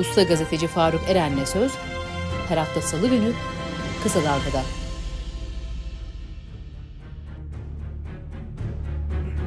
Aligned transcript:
Usta 0.00 0.22
gazeteci 0.22 0.66
Faruk 0.66 1.00
Eren'le 1.08 1.44
söz 1.44 1.72
her 2.48 2.56
hafta 2.56 2.80
salı 2.80 3.08
günü 3.08 3.32
Kısa 4.02 4.20
Dalga'da. 4.20 4.62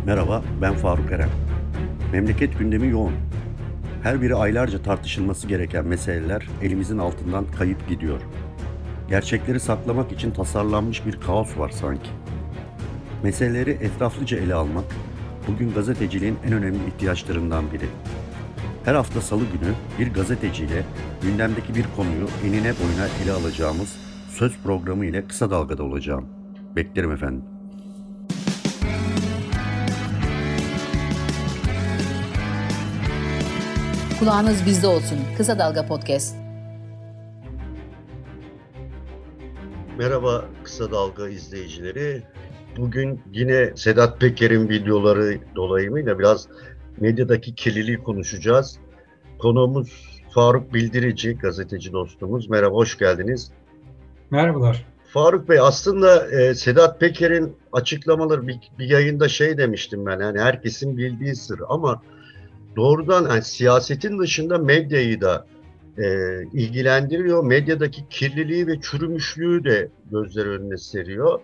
Merhaba, 0.05 0.43
ben 0.61 0.73
Faruk 0.73 1.11
Eren. 1.11 1.29
Memleket 2.11 2.59
gündemi 2.59 2.87
yoğun. 2.87 3.13
Her 4.03 4.21
biri 4.21 4.35
aylarca 4.35 4.81
tartışılması 4.81 5.47
gereken 5.47 5.85
meseleler 5.85 6.47
elimizin 6.61 6.97
altından 6.97 7.45
kayıp 7.57 7.89
gidiyor. 7.89 8.21
Gerçekleri 9.09 9.59
saklamak 9.59 10.11
için 10.11 10.31
tasarlanmış 10.31 11.05
bir 11.05 11.19
kaos 11.19 11.57
var 11.57 11.69
sanki. 11.69 12.09
Meseleleri 13.23 13.71
etraflıca 13.71 14.37
ele 14.37 14.53
almak, 14.53 14.85
bugün 15.47 15.73
gazeteciliğin 15.73 16.37
en 16.47 16.53
önemli 16.53 16.87
ihtiyaçlarından 16.87 17.71
biri. 17.73 17.85
Her 18.85 18.95
hafta 18.95 19.21
salı 19.21 19.41
günü 19.43 19.73
bir 19.99 20.13
gazeteciyle 20.13 20.83
gündemdeki 21.21 21.75
bir 21.75 21.85
konuyu 21.95 22.27
enine 22.45 22.73
boyuna 22.79 23.07
ele 23.23 23.31
alacağımız 23.31 23.95
söz 24.29 24.57
programı 24.63 25.05
ile 25.05 25.27
kısa 25.27 25.51
dalgada 25.51 25.83
olacağım. 25.83 26.25
Beklerim 26.75 27.11
efendim. 27.11 27.43
Kulağınız 34.19 34.65
bizde 34.65 34.87
olsun. 34.87 35.19
Kısa 35.37 35.59
Dalga 35.59 35.85
Podcast. 35.85 36.35
Merhaba 39.97 40.45
Kısa 40.63 40.91
Dalga 40.91 41.29
izleyicileri. 41.29 42.23
Bugün 42.77 43.21
yine 43.31 43.71
Sedat 43.75 44.21
Peker'in 44.21 44.69
videoları 44.69 45.39
dolayımıyla 45.55 46.19
biraz 46.19 46.47
medyadaki 46.99 47.55
kirliliği 47.55 47.97
konuşacağız. 47.97 48.79
Konuğumuz 49.39 50.21
Faruk 50.33 50.73
Bildirici, 50.73 51.37
gazeteci 51.37 51.93
dostumuz. 51.93 52.49
Merhaba, 52.49 52.75
hoş 52.75 52.97
geldiniz. 52.97 53.51
Merhabalar. 54.31 54.85
Faruk 55.13 55.49
Bey 55.49 55.59
aslında 55.59 56.31
e, 56.31 56.55
Sedat 56.55 56.99
Peker'in 56.99 57.55
açıklamaları 57.71 58.47
bir, 58.47 58.59
bir 58.79 58.89
yayında 58.89 59.29
şey 59.29 59.57
demiştim 59.57 60.05
ben 60.05 60.19
yani 60.19 60.39
herkesin 60.39 60.97
bildiği 60.97 61.35
sır 61.35 61.59
ama 61.69 62.01
doğrudan 62.75 63.29
yani 63.29 63.41
siyasetin 63.41 64.19
dışında 64.19 64.57
medyayı 64.57 65.21
da 65.21 65.45
e, 65.97 66.03
ilgilendiriyor. 66.53 67.43
Medyadaki 67.43 68.09
kirliliği 68.09 68.67
ve 68.67 68.81
çürümüşlüğü 68.81 69.63
de 69.63 69.89
gözler 70.11 70.45
önüne 70.45 70.77
seriyor. 70.77 71.39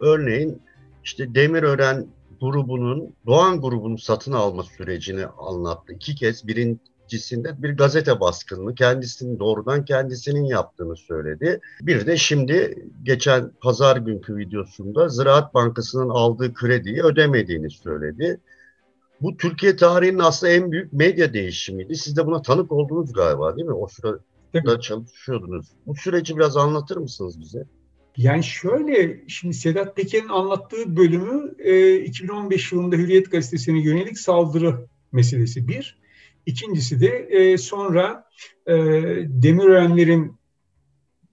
Örneğin 0.00 0.62
işte 1.04 1.34
Demirören 1.34 2.06
grubunun, 2.40 3.14
Doğan 3.26 3.60
grubunun 3.60 3.96
satın 3.96 4.32
alma 4.32 4.62
sürecini 4.62 5.26
anlattı. 5.26 5.92
İki 5.92 6.14
kez 6.14 6.46
birincisinde 6.46 7.62
bir 7.62 7.76
gazete 7.76 8.20
baskınını 8.20 8.74
kendisinin 8.74 9.38
doğrudan 9.38 9.84
kendisinin 9.84 10.44
yaptığını 10.44 10.96
söyledi. 10.96 11.60
Bir 11.80 12.06
de 12.06 12.16
şimdi 12.16 12.88
geçen 13.02 13.50
pazar 13.60 13.96
günkü 13.96 14.36
videosunda 14.36 15.08
Ziraat 15.08 15.54
Bankası'nın 15.54 16.08
aldığı 16.08 16.54
krediyi 16.54 17.02
ödemediğini 17.02 17.70
söyledi. 17.70 18.40
Bu 19.20 19.36
Türkiye 19.36 19.76
tarihinin 19.76 20.18
aslında 20.18 20.52
en 20.52 20.72
büyük 20.72 20.92
medya 20.92 21.32
değişimiydi. 21.32 21.96
Siz 21.96 22.16
de 22.16 22.26
buna 22.26 22.42
tanık 22.42 22.72
oldunuz 22.72 23.12
galiba 23.12 23.56
değil 23.56 23.68
mi? 23.68 23.74
O 23.74 23.86
sırada 23.86 24.80
çalışıyordunuz. 24.80 25.66
Bu 25.86 25.94
süreci 25.94 26.36
biraz 26.36 26.56
anlatır 26.56 26.96
mısınız 26.96 27.40
bize? 27.40 27.64
Yani 28.16 28.44
şöyle, 28.44 29.24
şimdi 29.28 29.54
Sedat 29.54 29.96
Peker'in 29.96 30.28
anlattığı 30.28 30.96
bölümü 30.96 31.54
e, 31.58 31.96
2015 31.96 32.72
yılında 32.72 32.96
Hürriyet 32.96 33.30
Gazetesi'ne 33.30 33.82
yönelik 33.82 34.18
saldırı 34.18 34.86
meselesi 35.12 35.68
bir. 35.68 35.98
İkincisi 36.46 37.00
de 37.00 37.08
e, 37.08 37.58
sonra 37.58 38.24
e, 38.66 38.74
Demirörenlerin 39.26 40.36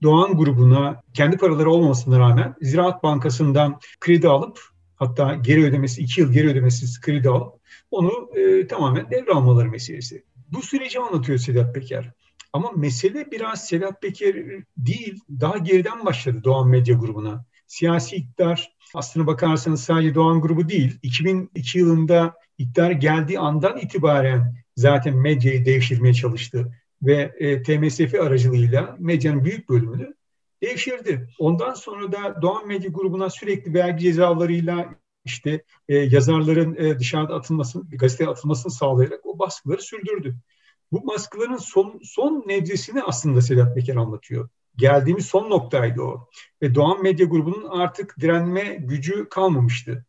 Doğan 0.02 0.36
grubuna 0.36 1.02
kendi 1.14 1.36
paraları 1.36 1.70
olmamasına 1.70 2.18
rağmen 2.18 2.54
Ziraat 2.60 3.02
Bankası'ndan 3.02 3.80
kredi 4.00 4.28
alıp 4.28 4.60
hatta 4.96 5.34
geri 5.34 5.64
ödemesi, 5.64 6.02
iki 6.02 6.20
yıl 6.20 6.32
geri 6.32 6.48
ödemesiz 6.48 7.00
kredi 7.00 7.28
alıp 7.28 7.54
onu 7.90 8.30
e, 8.36 8.66
tamamen 8.66 9.10
devralmaları 9.10 9.68
meselesi. 9.68 10.24
Bu 10.52 10.62
süreci 10.62 11.00
anlatıyor 11.00 11.38
Sedat 11.38 11.74
Peker. 11.74 12.12
Ama 12.52 12.70
mesele 12.76 13.30
biraz 13.30 13.66
Sedat 13.66 14.02
Peker 14.02 14.36
değil, 14.76 15.20
daha 15.40 15.58
geriden 15.58 16.04
başladı 16.04 16.40
Doğan 16.44 16.68
Medya 16.68 16.94
grubuna. 16.94 17.44
Siyasi 17.66 18.16
iktidar, 18.16 18.76
aslına 18.94 19.26
bakarsanız 19.26 19.84
sadece 19.84 20.14
Doğan 20.14 20.40
grubu 20.40 20.68
değil, 20.68 20.98
2002 21.02 21.78
yılında 21.78 22.34
iktidar 22.58 22.90
geldiği 22.90 23.38
andan 23.38 23.78
itibaren 23.78 24.54
zaten 24.76 25.16
medyayı 25.16 25.64
devşirmeye 25.64 26.14
çalıştı. 26.14 26.78
Ve 27.02 27.32
e, 27.38 27.62
TMSF 27.62 28.14
aracılığıyla 28.14 28.96
medyanın 28.98 29.44
büyük 29.44 29.68
bölümünü 29.68 30.14
devşirdi. 30.62 31.28
Ondan 31.38 31.74
sonra 31.74 32.12
da 32.12 32.42
Doğan 32.42 32.66
Medya 32.68 32.90
grubuna 32.90 33.30
sürekli 33.30 33.74
vergi 33.74 34.04
cezalarıyla 34.04 34.94
işte 35.24 35.64
e, 35.88 35.96
yazarların 35.96 36.74
e, 36.74 36.98
dışarıda 36.98 37.34
atılmasını, 37.34 37.90
gazeteye 37.90 38.30
atılmasını 38.30 38.72
sağlayarak 38.72 39.26
o 39.26 39.38
baskıları 39.38 39.82
sürdürdü. 39.82 40.36
Bu 40.92 41.06
baskıların 41.06 41.56
son, 41.56 42.00
son 42.04 42.44
nebzesini 42.46 43.02
aslında 43.02 43.40
Sedat 43.40 43.74
Peker 43.74 43.96
anlatıyor. 43.96 44.48
Geldiğimiz 44.76 45.26
son 45.26 45.50
noktaydı 45.50 46.02
o. 46.02 46.28
Ve 46.62 46.74
Doğan 46.74 47.02
Medya 47.02 47.26
Grubu'nun 47.26 47.68
artık 47.68 48.20
direnme 48.20 48.76
gücü 48.80 49.28
kalmamıştı. 49.28 50.06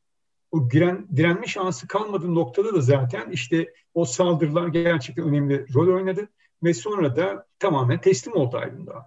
O 0.51 0.69
diren, 0.69 1.07
direnme 1.15 1.47
şansı 1.47 1.87
kalmadığı 1.87 2.35
noktada 2.35 2.75
da 2.75 2.81
zaten 2.81 3.31
işte 3.31 3.73
o 3.93 4.05
saldırılar 4.05 4.67
gerçekten 4.67 5.25
önemli 5.25 5.73
rol 5.73 5.95
oynadı. 5.95 6.29
Ve 6.63 6.73
sonra 6.73 7.15
da 7.15 7.47
tamamen 7.59 8.01
teslim 8.01 8.35
oldu 8.35 8.57
Aydın 8.57 8.87
Dağı. 8.87 9.03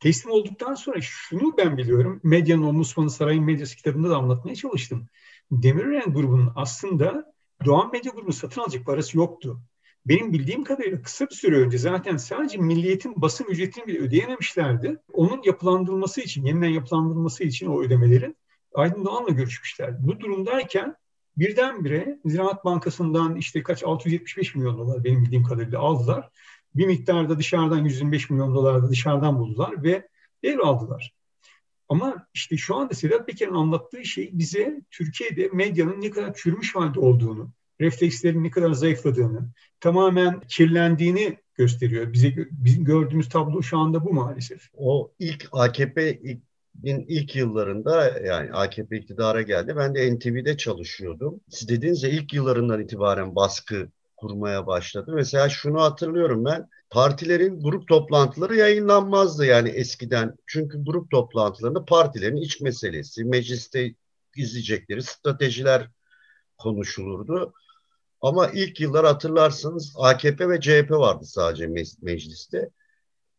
Teslim 0.00 0.32
olduktan 0.32 0.74
sonra 0.74 1.00
şunu 1.00 1.56
ben 1.58 1.76
biliyorum. 1.76 2.20
Medyanın 2.22 2.62
o 2.62 2.72
Musman'ın 2.72 3.08
Sarayın 3.08 3.44
Medyası 3.44 3.76
kitabında 3.76 4.10
da 4.10 4.16
anlatmaya 4.16 4.54
çalıştım. 4.54 5.06
Demirören 5.50 6.14
grubunun 6.14 6.52
aslında 6.56 7.32
Doğan 7.64 7.90
Medya 7.92 8.12
grubunu 8.12 8.32
satın 8.32 8.60
alacak 8.60 8.86
parası 8.86 9.18
yoktu. 9.18 9.60
Benim 10.06 10.32
bildiğim 10.32 10.64
kadarıyla 10.64 11.02
kısa 11.02 11.26
bir 11.26 11.34
süre 11.34 11.56
önce 11.56 11.78
zaten 11.78 12.16
sadece 12.16 12.58
milliyetin 12.58 13.22
basın 13.22 13.44
ücretini 13.44 13.86
bile 13.86 13.98
ödeyememişlerdi. 13.98 14.96
Onun 15.12 15.42
yapılandırılması 15.44 16.20
için, 16.20 16.44
yeniden 16.44 16.68
yapılandırılması 16.68 17.44
için 17.44 17.66
o 17.66 17.82
ödemelerin 17.82 18.36
Aydın 18.74 19.04
Doğan'la 19.04 19.30
görüşmüşler. 19.30 20.06
Bu 20.06 20.20
durumdayken 20.20 20.96
birdenbire 21.36 22.18
Ziraat 22.24 22.64
Bankası'ndan 22.64 23.36
işte 23.36 23.62
kaç 23.62 23.84
675 23.84 24.54
milyon 24.54 24.78
dolar 24.78 25.04
benim 25.04 25.24
bildiğim 25.24 25.44
kadarıyla 25.44 25.78
aldılar. 25.78 26.30
Bir 26.74 26.86
miktarda 26.86 27.38
dışarıdan 27.38 27.84
125 27.84 28.30
milyon 28.30 28.54
dolar 28.54 28.82
da 28.82 28.90
dışarıdan 28.90 29.38
buldular 29.38 29.82
ve 29.82 30.08
aldılar. 30.62 31.14
Ama 31.88 32.26
işte 32.34 32.56
şu 32.56 32.76
anda 32.76 32.94
Sedat 32.94 33.26
Peker'in 33.26 33.54
anlattığı 33.54 34.04
şey 34.04 34.30
bize 34.32 34.80
Türkiye'de 34.90 35.48
medyanın 35.52 36.00
ne 36.00 36.10
kadar 36.10 36.34
çürümüş 36.34 36.74
halde 36.74 37.00
olduğunu, 37.00 37.50
reflekslerin 37.80 38.44
ne 38.44 38.50
kadar 38.50 38.72
zayıfladığını, 38.72 39.48
tamamen 39.80 40.40
kirlendiğini 40.40 41.38
gösteriyor. 41.54 42.12
Bize 42.12 42.34
bizim 42.50 42.84
gördüğümüz 42.84 43.28
tablo 43.28 43.62
şu 43.62 43.78
anda 43.78 44.04
bu 44.04 44.12
maalesef. 44.12 44.68
O 44.74 45.12
ilk 45.18 45.48
AKP 45.52 46.20
ilk 46.84 47.36
yıllarında 47.36 48.18
yani 48.18 48.52
AKP 48.52 48.96
iktidara 48.96 49.42
geldi. 49.42 49.74
Ben 49.76 49.94
de 49.94 50.14
NTV'de 50.14 50.56
çalışıyordum. 50.56 51.40
Siz 51.48 51.68
dediğiniz 51.68 52.02
ya 52.02 52.10
ilk 52.10 52.34
yıllarından 52.34 52.80
itibaren 52.80 53.34
baskı 53.34 53.88
kurmaya 54.16 54.66
başladı. 54.66 55.12
Mesela 55.14 55.48
şunu 55.48 55.82
hatırlıyorum 55.82 56.44
ben. 56.44 56.68
Partilerin 56.90 57.60
grup 57.60 57.88
toplantıları 57.88 58.56
yayınlanmazdı 58.56 59.46
yani 59.46 59.68
eskiden. 59.68 60.36
Çünkü 60.46 60.84
grup 60.84 61.10
toplantılarında 61.10 61.84
partilerin 61.84 62.36
iç 62.36 62.60
meselesi, 62.60 63.24
mecliste 63.24 63.94
izleyecekleri 64.36 65.02
stratejiler 65.02 65.90
konuşulurdu. 66.58 67.52
Ama 68.24 68.48
ilk 68.48 68.80
yıllar 68.80 69.06
hatırlarsınız 69.06 69.94
AKP 69.98 70.48
ve 70.48 70.60
CHP 70.60 70.90
vardı 70.90 71.24
sadece 71.24 71.66
mecliste. 72.02 72.70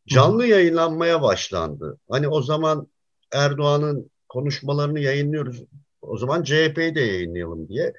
Canlı 0.08 0.46
yayınlanmaya 0.46 1.22
başlandı. 1.22 1.98
Hani 2.10 2.28
o 2.28 2.42
zaman 2.42 2.88
Erdoğan'ın 3.32 4.12
konuşmalarını 4.30 5.00
yayınlıyoruz. 5.00 5.64
O 6.02 6.18
zaman 6.18 6.44
CHP'yi 6.44 6.96
de 6.96 7.02
yayınlayalım 7.02 7.70
diye. 7.70 7.94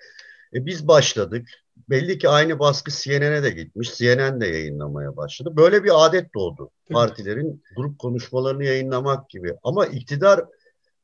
E 0.54 0.66
biz 0.66 0.88
başladık. 0.88 1.48
Belli 1.88 2.18
ki 2.18 2.28
aynı 2.28 2.58
baskı 2.58 2.90
CNN'e 2.90 3.42
de 3.42 3.50
gitmiş. 3.50 3.94
CNN 3.98 4.40
de 4.40 4.46
yayınlamaya 4.46 5.16
başladı. 5.16 5.56
Böyle 5.56 5.84
bir 5.84 6.06
adet 6.06 6.34
doğdu. 6.34 6.70
Partilerin 6.90 7.62
grup 7.76 7.98
konuşmalarını 7.98 8.64
yayınlamak 8.64 9.30
gibi. 9.30 9.54
Ama 9.62 9.86
iktidar 9.86 10.44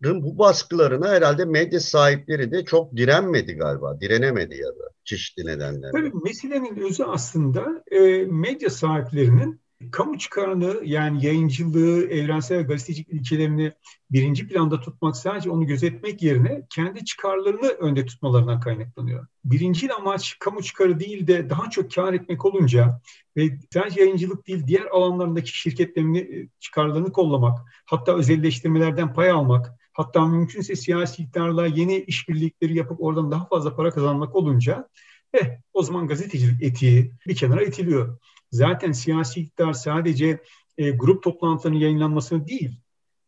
bu 0.05 0.39
baskılarına 0.39 1.09
herhalde 1.09 1.45
medya 1.45 1.81
sahipleri 1.81 2.53
de 2.53 2.65
çok 2.65 2.97
direnmedi 2.97 3.53
galiba. 3.53 4.01
Direnemedi 4.01 4.57
ya 4.57 4.69
da 4.69 4.93
çeşitli 5.05 5.47
nedenlerle. 5.47 5.91
Tabii 5.93 6.13
meselenin 6.25 6.77
özü 6.77 7.05
aslında 7.05 7.85
e, 7.91 8.25
medya 8.25 8.71
sahiplerinin 8.71 9.63
kamu 9.91 10.19
çıkarını 10.19 10.81
yani 10.85 11.27
yayıncılığı, 11.27 12.07
evrensel 12.07 12.59
ve 12.59 12.63
gazetecilik 12.63 13.09
ilkelerini 13.09 13.73
birinci 14.11 14.49
planda 14.49 14.81
tutmak 14.81 15.17
sadece 15.17 15.51
onu 15.51 15.67
gözetmek 15.67 16.23
yerine 16.23 16.63
kendi 16.71 17.05
çıkarlarını 17.05 17.69
önde 17.69 18.07
tutmalarından 18.07 18.61
kaynaklanıyor. 18.61 19.27
Birinci 19.45 19.93
amaç 19.93 20.37
kamu 20.41 20.63
çıkarı 20.63 21.01
değil 21.01 21.27
de 21.27 21.51
daha 21.51 21.71
çok 21.71 21.95
kar 21.95 22.13
etmek 22.13 22.45
olunca 22.45 23.01
ve 23.37 23.59
sadece 23.75 24.01
yayıncılık 24.01 24.47
değil 24.47 24.67
diğer 24.67 24.87
alanlarındaki 24.87 25.59
şirketlerini 25.59 26.19
e, 26.19 26.49
çıkarlarını 26.61 27.13
kollamak, 27.13 27.59
hatta 27.85 28.17
özelleştirmelerden 28.17 29.15
pay 29.15 29.31
almak, 29.31 29.82
hatta 29.93 30.27
mümkünse 30.27 30.77
siyasi 30.77 31.23
iktidarla 31.23 31.67
yeni 31.67 31.99
işbirlikleri 31.99 32.77
yapıp 32.77 33.01
oradan 33.01 33.31
daha 33.31 33.47
fazla 33.47 33.77
para 33.77 33.91
kazanmak 33.91 34.37
olunca 34.37 34.89
eh 35.35 35.59
o 35.73 35.83
zaman 35.83 36.07
gazetecilik 36.07 36.63
etiği 36.63 37.13
bir 37.27 37.37
kenara 37.37 37.63
itiliyor. 37.63 38.19
Zaten 38.51 38.93
siyasi 38.93 39.41
iktidar 39.41 39.73
sadece 39.73 40.43
e, 40.79 40.91
grup 40.91 41.23
toplantılarının 41.23 41.79
yayınlanmasını 41.79 42.47
değil, 42.47 42.81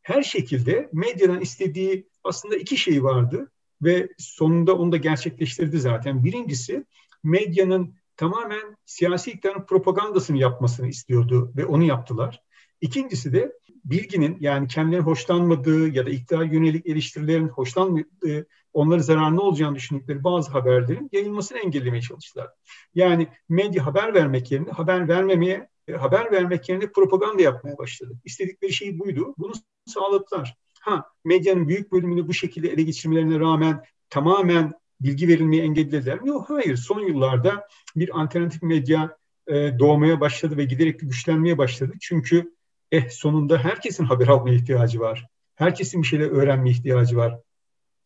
her 0.03 0.23
şekilde 0.23 0.89
medyadan 0.93 1.41
istediği 1.41 2.09
aslında 2.25 2.57
iki 2.57 2.77
şey 2.77 3.05
vardı 3.05 3.51
ve 3.83 4.09
sonunda 4.19 4.77
onu 4.79 4.93
da 4.93 4.97
gerçekleştirdi 4.97 5.79
zaten. 5.79 6.25
Birincisi 6.25 6.85
medyanın 7.23 7.95
tamamen 8.17 8.77
siyasi 8.85 9.31
iktidarın 9.31 9.67
propagandasını 9.67 10.39
yapmasını 10.39 10.89
istiyordu 10.89 11.53
ve 11.57 11.67
onu 11.67 11.85
yaptılar. 11.85 12.43
İkincisi 12.81 13.33
de 13.33 13.53
bilginin 13.85 14.37
yani 14.41 14.69
kendilerine 14.69 15.05
hoşlanmadığı 15.05 15.89
ya 15.89 16.07
da 16.07 16.11
iktidar 16.11 16.45
yönelik 16.45 16.87
eleştirilerin 16.87 17.49
hoşlanmadığı, 17.49 18.47
onları 18.73 19.03
zararlı 19.03 19.43
olacağını 19.43 19.75
düşündükleri 19.75 20.25
bazı 20.25 20.51
haberlerin 20.51 21.09
yayılmasını 21.13 21.59
engellemeye 21.59 22.03
çalıştılar. 22.03 22.49
Yani 22.95 23.29
medya 23.49 23.87
haber 23.87 24.15
vermek 24.15 24.53
yerine 24.53 24.71
haber 24.71 25.09
vermemeye, 25.09 25.69
e, 25.89 25.93
haber 25.93 26.33
vermek 26.33 26.69
yerine 26.69 26.93
propaganda 26.93 27.43
yapmaya 27.43 27.79
başladı. 27.79 28.13
İstedikleri 28.25 28.73
şey 28.73 28.99
buydu. 28.99 29.35
Bunu 29.39 29.53
sağladılar. 29.87 30.57
Ha, 30.81 31.05
medyanın 31.25 31.69
büyük 31.69 31.93
bölümünü 31.93 32.29
bu 32.29 32.35
şekilde 32.35 32.69
ele 32.69 32.83
geçirmelerine 32.83 33.41
rağmen 33.41 33.83
tamamen 34.11 34.73
bilgi 35.01 35.29
verilmeyi 35.29 35.63
engellediler 35.63 36.21
mi? 36.21 36.29
Yok, 36.29 36.51
hayır. 36.51 36.77
Son 36.77 37.01
yıllarda 37.01 37.69
bir 37.97 38.23
alternatif 38.23 38.63
medya 38.63 39.17
e, 39.47 39.79
doğmaya 39.79 40.21
başladı 40.21 40.57
ve 40.57 40.65
giderek 40.65 41.01
güçlenmeye 41.01 41.59
başladı. 41.59 41.93
Çünkü 42.01 42.54
eh 42.93 43.09
sonunda 43.11 43.59
herkesin 43.59 44.05
haber 44.05 44.29
almaya 44.29 44.55
ihtiyacı 44.55 45.01
var. 45.01 45.27
Herkesin 45.55 46.03
bir 46.03 46.07
şeyler 46.07 46.31
öğrenmeye 46.31 46.71
ihtiyacı 46.71 47.17
var. 47.17 47.41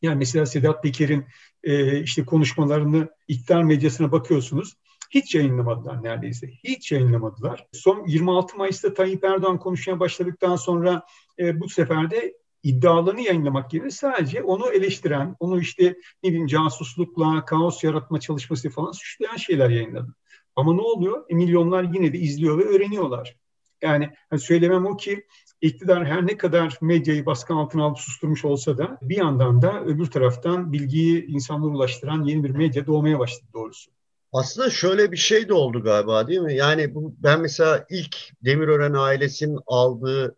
Yani 0.02 0.18
mesela 0.18 0.46
Sedat 0.46 0.82
Peker'in 0.82 1.24
e, 1.62 2.00
işte 2.00 2.24
konuşmalarını 2.24 3.08
iktidar 3.28 3.62
medyasına 3.62 4.12
bakıyorsunuz. 4.12 4.74
Hiç 5.10 5.34
yayınlamadılar 5.34 6.02
neredeyse. 6.02 6.46
Hiç 6.64 6.92
yayınlamadılar. 6.92 7.66
Son 7.72 8.06
26 8.06 8.56
Mayıs'ta 8.56 8.94
Tayyip 8.94 9.24
Erdoğan 9.24 9.58
konuşmaya 9.58 10.00
başladıktan 10.00 10.56
sonra 10.56 11.02
e, 11.38 11.60
bu 11.60 11.68
sefer 11.68 12.10
de 12.10 12.34
iddialarını 12.62 13.20
yayınlamak 13.20 13.74
yerine 13.74 13.90
sadece 13.90 14.42
onu 14.42 14.70
eleştiren, 14.72 15.36
onu 15.40 15.60
işte 15.60 15.96
ne 16.22 16.30
bileyim 16.30 16.46
casuslukla, 16.46 17.44
kaos 17.44 17.84
yaratma 17.84 18.20
çalışması 18.20 18.70
falan 18.70 18.92
suçlayan 18.92 19.36
şeyler 19.36 19.70
yayınladı. 19.70 20.14
Ama 20.56 20.74
ne 20.74 20.80
oluyor? 20.80 21.24
E, 21.28 21.34
milyonlar 21.34 21.82
yine 21.82 22.12
de 22.12 22.18
izliyor 22.18 22.58
ve 22.58 22.64
öğreniyorlar. 22.64 23.36
Yani 23.82 24.10
söylemem 24.38 24.86
o 24.86 24.96
ki 24.96 25.26
iktidar 25.60 26.06
her 26.06 26.26
ne 26.26 26.36
kadar 26.36 26.78
medyayı 26.80 27.26
baskı 27.26 27.54
altına 27.54 27.84
alıp 27.84 27.98
susturmuş 27.98 28.44
olsa 28.44 28.78
da 28.78 28.98
bir 29.02 29.16
yandan 29.16 29.62
da 29.62 29.84
öbür 29.84 30.06
taraftan 30.06 30.72
bilgiyi 30.72 31.26
insanlara 31.26 31.70
ulaştıran 31.70 32.24
yeni 32.24 32.44
bir 32.44 32.50
medya 32.50 32.86
doğmaya 32.86 33.18
başladı 33.18 33.50
doğrusu. 33.54 33.90
Aslında 34.32 34.70
şöyle 34.70 35.12
bir 35.12 35.16
şey 35.16 35.48
de 35.48 35.52
oldu 35.52 35.82
galiba 35.82 36.28
değil 36.28 36.40
mi? 36.40 36.54
Yani 36.54 36.94
bu 36.94 37.14
ben 37.18 37.40
mesela 37.40 37.86
ilk 37.90 38.16
Demirören 38.44 38.92
ailesinin 38.92 39.58
aldığı 39.66 40.36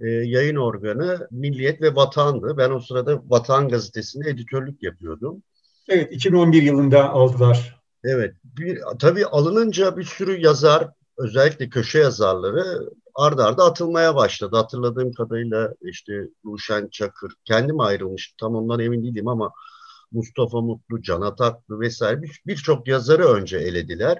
e, 0.00 0.08
yayın 0.08 0.56
organı 0.56 1.28
Milliyet 1.30 1.82
ve 1.82 1.94
Vatan'dı. 1.94 2.54
Ben 2.58 2.70
o 2.70 2.80
sırada 2.80 3.22
Vatan 3.26 3.68
gazetesinde 3.68 4.30
editörlük 4.30 4.82
yapıyordum. 4.82 5.42
Evet 5.88 6.12
2011 6.12 6.62
yılında 6.62 7.10
aldılar. 7.10 7.80
Evet. 8.04 8.34
Bir, 8.44 8.80
tabii 8.98 9.26
alınınca 9.26 9.96
bir 9.96 10.04
sürü 10.04 10.40
yazar 10.40 10.88
özellikle 11.20 11.68
köşe 11.68 11.98
yazarları 11.98 12.90
ardarda 13.14 13.46
arda 13.46 13.64
atılmaya 13.64 14.16
başladı. 14.16 14.56
Hatırladığım 14.56 15.12
kadarıyla 15.12 15.74
işte 15.82 16.12
Ruşen 16.44 16.88
Çakır, 16.88 17.32
kendim 17.44 17.80
ayrılmış 17.80 18.34
tam 18.40 18.54
ondan 18.54 18.80
emin 18.80 19.02
değilim 19.02 19.28
ama 19.28 19.52
Mustafa 20.12 20.60
Mutlu, 20.60 21.02
Can 21.02 21.20
Ataklı 21.20 21.80
vesaire 21.80 22.20
birçok 22.46 22.86
bir 22.86 22.90
yazarı 22.90 23.24
önce 23.24 23.58
elediler. 23.58 24.18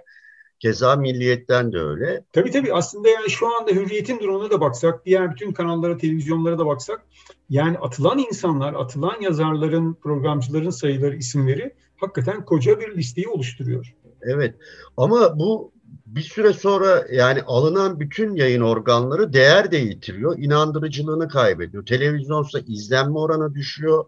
Keza 0.59 0.97
Milliyet'ten 0.97 1.73
de 1.73 1.79
öyle. 1.79 2.25
Tabii 2.33 2.51
tabii 2.51 2.75
aslında 2.75 3.09
yani 3.09 3.31
şu 3.31 3.57
anda 3.57 3.71
Hürriyet'in 3.71 4.19
durumuna 4.19 4.51
da 4.51 4.61
baksak, 4.61 5.07
diğer 5.07 5.31
bütün 5.31 5.53
kanallara, 5.53 5.97
televizyonlara 5.97 6.59
da 6.59 6.67
baksak 6.67 7.07
yani 7.51 7.79
atılan 7.79 8.19
insanlar, 8.19 8.75
atılan 8.75 9.21
yazarların, 9.21 9.95
programcıların 9.95 10.71
sayıları, 10.71 11.17
isimleri 11.17 11.75
hakikaten 11.97 12.45
koca 12.45 12.81
bir 12.81 12.97
listeyi 12.97 13.29
oluşturuyor. 13.29 13.95
Evet 14.23 14.55
ama 14.97 15.39
bu 15.39 15.73
bir 16.15 16.23
süre 16.23 16.53
sonra 16.53 17.07
yani 17.13 17.43
alınan 17.43 18.01
bütün 18.01 18.35
yayın 18.37 18.61
organları 18.61 19.33
değer 19.33 19.71
de 19.71 19.77
yitiriyor. 19.77 20.39
inandırıcılığını 20.39 21.29
kaybediyor. 21.29 21.87
Televizyonsa 21.87 22.59
izlenme 22.59 23.19
oranı 23.19 23.55
düşüyor. 23.55 24.05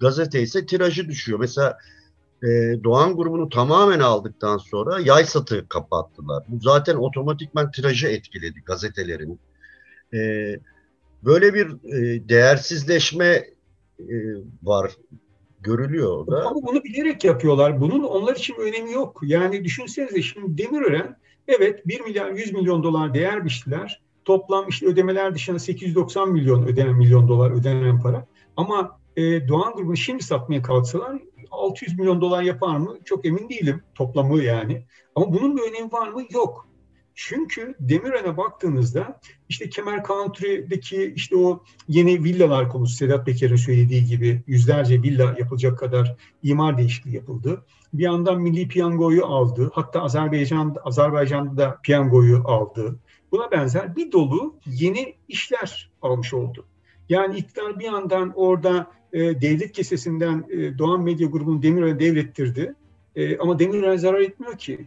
Gazete 0.00 0.42
ise 0.42 0.66
tirajı 0.66 1.08
düşüyor. 1.08 1.40
Mesela 1.40 1.78
e, 2.42 2.48
Doğan 2.84 3.16
grubunu 3.16 3.48
tamamen 3.48 4.00
aldıktan 4.00 4.58
sonra 4.58 5.00
yay 5.00 5.24
satı 5.24 5.68
kapattılar. 5.68 6.44
Bu 6.48 6.60
zaten 6.60 6.96
otomatikman 6.96 7.70
tirajı 7.70 8.06
etkiledi 8.06 8.62
gazetelerin. 8.66 9.40
E, 10.14 10.18
böyle 11.24 11.54
bir 11.54 11.66
e, 11.92 12.28
değersizleşme 12.28 13.46
e, 14.00 14.16
var 14.62 14.92
görülüyor 15.60 16.26
da. 16.26 16.46
Ama 16.46 16.62
bunu 16.62 16.84
bilerek 16.84 17.24
yapıyorlar. 17.24 17.80
Bunun 17.80 18.02
onlar 18.02 18.36
için 18.36 18.54
önemi 18.54 18.92
yok. 18.92 19.20
Yani 19.22 19.64
düşünsenize 19.64 20.22
şimdi 20.22 20.58
Demirören 20.58 21.16
evet 21.48 21.86
1 21.86 22.00
milyar 22.00 22.30
100 22.30 22.52
milyon 22.52 22.82
dolar 22.82 23.14
değer 23.14 23.44
biçtiler. 23.44 24.02
Toplam 24.24 24.68
işte 24.68 24.86
ödemeler 24.86 25.34
dışında 25.34 25.58
890 25.58 26.32
milyon 26.32 26.66
ödenen 26.66 26.94
milyon 26.96 27.28
dolar 27.28 27.50
ödenen 27.50 28.00
para. 28.00 28.26
Ama 28.56 29.00
e, 29.16 29.48
Doğan 29.48 29.72
grubunu 29.74 29.96
şimdi 29.96 30.22
satmaya 30.22 30.62
kalksalar 30.62 31.18
600 31.50 31.98
milyon 31.98 32.20
dolar 32.20 32.42
yapar 32.42 32.76
mı? 32.76 32.98
Çok 33.04 33.26
emin 33.26 33.48
değilim 33.48 33.82
toplamı 33.94 34.42
yani. 34.42 34.84
Ama 35.14 35.32
bunun 35.32 35.56
bir 35.56 35.62
önemi 35.62 35.92
var 35.92 36.08
mı? 36.08 36.22
Yok. 36.30 36.68
Çünkü 37.18 37.74
Demirören'e 37.80 38.36
baktığınızda 38.36 39.20
işte 39.48 39.68
Kemer 39.68 40.04
Country'deki 40.04 41.12
işte 41.16 41.36
o 41.36 41.62
yeni 41.88 42.24
villalar 42.24 42.68
konusu 42.68 42.96
Sedat 42.96 43.26
Peker'in 43.26 43.56
söylediği 43.56 44.04
gibi 44.04 44.42
yüzlerce 44.46 45.02
villa 45.02 45.34
yapılacak 45.38 45.78
kadar 45.78 46.16
imar 46.42 46.78
değişikliği 46.78 47.14
yapıldı. 47.14 47.64
Bir 47.92 48.02
yandan 48.02 48.40
milli 48.40 48.68
piyangoyu 48.68 49.24
aldı. 49.24 49.70
Hatta 49.74 50.02
Azerbaycan 50.02 50.76
Azerbaycan'da 50.84 51.56
da 51.56 51.78
piyangoyu 51.82 52.42
aldı. 52.44 52.98
Buna 53.32 53.50
benzer 53.50 53.96
bir 53.96 54.12
dolu 54.12 54.54
yeni 54.66 55.14
işler 55.28 55.90
almış 56.02 56.34
oldu. 56.34 56.64
Yani 57.08 57.38
iktidar 57.38 57.78
bir 57.78 57.84
yandan 57.84 58.32
orada 58.34 58.90
e, 59.12 59.18
devlet 59.18 59.72
kesesinden 59.72 60.44
e, 60.50 60.78
Doğan 60.78 61.02
Medya 61.02 61.28
Grubu'nu 61.28 61.62
Demirören'e 61.62 62.00
devrettirdi. 62.00 62.74
E, 63.16 63.38
ama 63.38 63.58
Demirören 63.58 63.96
zarar 63.96 64.20
etmiyor 64.20 64.58
ki. 64.58 64.86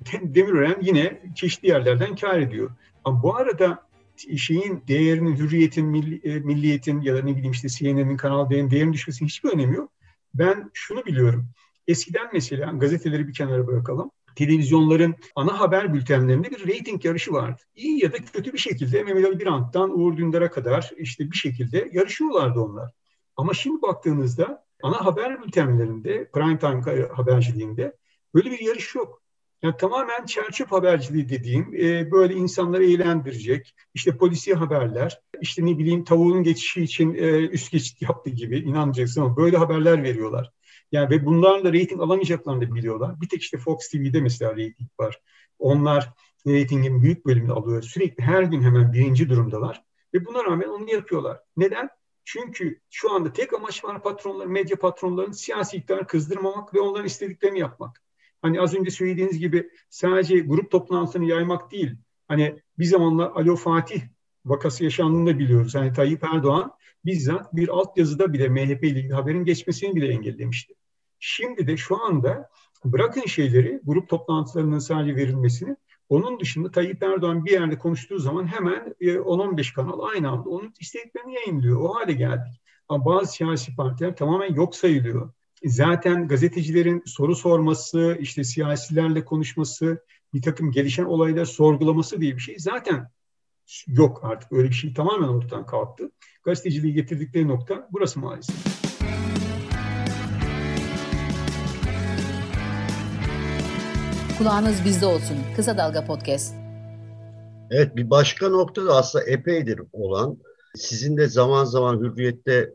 Demirören 0.22 0.78
yine 0.82 1.22
çeşitli 1.34 1.68
yerlerden 1.68 2.16
kar 2.16 2.38
ediyor. 2.38 2.70
Ama 3.04 3.22
bu 3.22 3.36
arada 3.36 3.90
şeyin 4.36 4.82
değerinin, 4.88 5.36
hürriyetin, 5.36 5.86
milli, 5.86 6.28
e, 6.28 6.40
milliyetin 6.40 7.00
ya 7.00 7.14
da 7.14 7.22
ne 7.22 7.36
bileyim 7.36 7.52
işte 7.52 7.68
CNN'in 7.68 8.16
kanal 8.16 8.50
değerinin, 8.50 8.70
değerinin 8.70 8.92
düşmesinin 8.92 9.28
hiçbir 9.28 9.50
önemi 9.50 9.76
yok. 9.76 9.92
Ben 10.34 10.70
şunu 10.74 11.04
biliyorum. 11.04 11.48
Eskiden 11.88 12.30
mesela 12.32 12.72
gazeteleri 12.72 13.28
bir 13.28 13.34
kenara 13.34 13.66
bırakalım. 13.66 14.10
Televizyonların 14.36 15.14
ana 15.36 15.60
haber 15.60 15.94
bültenlerinde 15.94 16.50
bir 16.50 16.66
reyting 16.66 17.04
yarışı 17.04 17.32
vardı. 17.32 17.62
İyi 17.74 18.02
ya 18.02 18.12
da 18.12 18.16
kötü 18.16 18.52
bir 18.52 18.58
şekilde 18.58 19.02
Mehmet 19.02 19.24
Ali 19.24 19.40
Birant'tan 19.40 20.00
Uğur 20.00 20.16
Dündar'a 20.16 20.50
kadar 20.50 20.90
işte 20.96 21.30
bir 21.30 21.36
şekilde 21.36 21.90
yarışıyorlardı 21.92 22.60
onlar. 22.60 22.92
Ama 23.36 23.54
şimdi 23.54 23.82
baktığınızda 23.82 24.64
ana 24.82 25.06
haber 25.06 25.42
bültenlerinde, 25.42 26.30
prime 26.32 26.58
time 26.58 27.08
haberciliğinde 27.16 27.96
böyle 28.34 28.50
bir 28.50 28.60
yarış 28.60 28.94
yok. 28.94 29.22
Yani 29.62 29.76
tamamen 29.76 30.26
çerçöp 30.26 30.72
haberciliği 30.72 31.28
dediğim 31.28 31.74
e, 31.74 32.10
böyle 32.10 32.34
insanları 32.34 32.84
eğlendirecek 32.84 33.74
işte 33.94 34.16
polisiye 34.16 34.56
haberler 34.56 35.20
işte 35.40 35.66
ne 35.66 35.78
bileyim 35.78 36.04
tavuğun 36.04 36.42
geçişi 36.42 36.82
için 36.82 37.14
e, 37.14 37.46
üst 37.46 37.72
geçit 37.72 38.02
yaptı 38.02 38.30
gibi 38.30 38.58
inanmayacaksın 38.58 39.20
ama 39.20 39.36
böyle 39.36 39.56
haberler 39.56 40.02
veriyorlar. 40.02 40.52
Yani 40.92 41.10
ve 41.10 41.26
bunlarla 41.26 41.72
reyting 41.72 42.00
alamayacaklarını 42.00 42.60
da 42.60 42.74
biliyorlar. 42.74 43.20
Bir 43.20 43.28
tek 43.28 43.42
işte 43.42 43.58
Fox 43.58 43.88
TV'de 43.88 44.20
mesela 44.20 44.56
reyting 44.56 44.90
var. 45.00 45.20
Onlar 45.58 46.10
reytingin 46.46 47.02
büyük 47.02 47.26
bölümünü 47.26 47.52
alıyor. 47.52 47.82
Sürekli 47.82 48.24
her 48.24 48.42
gün 48.42 48.62
hemen 48.62 48.92
birinci 48.92 49.28
durumdalar. 49.28 49.84
Ve 50.14 50.26
buna 50.26 50.44
rağmen 50.44 50.68
onu 50.68 50.90
yapıyorlar. 50.90 51.40
Neden? 51.56 51.88
Çünkü 52.24 52.80
şu 52.90 53.12
anda 53.12 53.32
tek 53.32 53.54
amaç 53.54 53.84
var 53.84 54.02
patronlar, 54.02 54.46
medya 54.46 54.76
patronlarının 54.76 55.32
siyasi 55.32 55.76
iktidarı 55.76 56.06
kızdırmamak 56.06 56.74
ve 56.74 56.80
onların 56.80 57.06
istediklerini 57.06 57.58
yapmak. 57.58 58.02
Hani 58.42 58.60
az 58.60 58.74
önce 58.74 58.90
söylediğiniz 58.90 59.38
gibi 59.38 59.70
sadece 59.90 60.38
grup 60.40 60.70
toplantısını 60.70 61.24
yaymak 61.24 61.72
değil. 61.72 61.96
Hani 62.28 62.60
bir 62.78 62.84
zamanlar 62.84 63.30
Alo 63.34 63.56
Fatih 63.56 64.02
vakası 64.44 64.84
yaşandığını 64.84 65.26
da 65.26 65.38
biliyoruz. 65.38 65.74
Hani 65.74 65.92
Tayyip 65.92 66.24
Erdoğan 66.24 66.72
bizzat 67.04 67.56
bir 67.56 67.68
altyazıda 67.68 68.32
bile 68.32 68.48
MHP 68.48 68.84
ile 68.84 68.98
ilgili 68.98 69.12
haberin 69.12 69.44
geçmesini 69.44 69.94
bile 69.94 70.08
engellemişti. 70.08 70.74
Şimdi 71.18 71.66
de 71.66 71.76
şu 71.76 72.04
anda 72.04 72.50
bırakın 72.84 73.26
şeyleri, 73.26 73.80
grup 73.84 74.08
toplantılarının 74.08 74.78
sadece 74.78 75.16
verilmesini, 75.16 75.76
onun 76.08 76.40
dışında 76.40 76.70
Tayyip 76.70 77.02
Erdoğan 77.02 77.44
bir 77.44 77.50
yerde 77.50 77.78
konuştuğu 77.78 78.18
zaman 78.18 78.46
hemen 78.46 78.94
10-15 79.00 79.70
e, 79.70 79.74
kanal 79.74 80.00
aynı 80.00 80.30
anda 80.30 80.48
onun 80.50 80.74
istediklerini 80.80 81.34
yayınlıyor. 81.34 81.80
O 81.80 81.94
hale 81.94 82.12
geldik. 82.12 82.62
Ama 82.88 83.04
bazı 83.04 83.32
siyasi 83.32 83.76
partiler 83.76 84.16
tamamen 84.16 84.54
yok 84.54 84.76
sayılıyor. 84.76 85.32
Zaten 85.64 86.28
gazetecilerin 86.28 87.02
soru 87.06 87.36
sorması, 87.36 88.16
işte 88.20 88.44
siyasilerle 88.44 89.24
konuşması, 89.24 90.04
bir 90.34 90.42
takım 90.42 90.70
gelişen 90.70 91.04
olaylar 91.04 91.44
sorgulaması 91.44 92.20
diye 92.20 92.36
bir 92.36 92.40
şey 92.40 92.58
zaten 92.58 93.10
yok 93.86 94.20
artık. 94.24 94.52
Öyle 94.52 94.68
bir 94.68 94.74
şey 94.74 94.94
tamamen 94.94 95.28
ortadan 95.28 95.66
kalktı. 95.66 96.10
Gazeteciliği 96.44 96.94
getirdikleri 96.94 97.48
nokta 97.48 97.88
burası 97.92 98.20
maalesef. 98.20 98.56
Kulağınız 104.38 104.84
bizde 104.84 105.06
olsun. 105.06 105.36
Kısa 105.56 105.78
Dalga 105.78 106.04
Podcast. 106.04 106.54
Evet 107.70 107.96
bir 107.96 108.10
başka 108.10 108.48
nokta 108.48 108.86
da 108.86 108.96
aslında 108.96 109.24
epeydir 109.24 109.80
olan 109.92 110.38
sizin 110.74 111.16
de 111.16 111.28
zaman 111.28 111.64
zaman 111.64 111.98
hürriyette 111.98 112.74